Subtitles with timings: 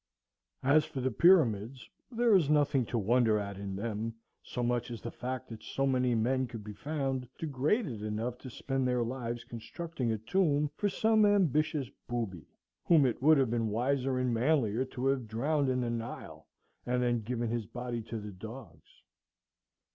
[0.63, 4.99] As for the Pyramids, there is nothing to wonder at in them so much as
[4.99, 9.43] the fact that so many men could be found degraded enough to spend their lives
[9.43, 12.47] constructing a tomb for some ambitious booby,
[12.85, 16.47] whom it would have been wiser and manlier to have drowned in the Nile,
[16.83, 19.03] and then given his body to the dogs.